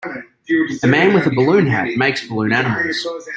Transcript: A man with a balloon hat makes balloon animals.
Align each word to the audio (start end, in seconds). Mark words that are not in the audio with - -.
A 0.81 0.87
man 0.87 1.13
with 1.13 1.27
a 1.27 1.29
balloon 1.29 1.67
hat 1.67 1.89
makes 1.95 2.27
balloon 2.27 2.53
animals. 2.53 3.05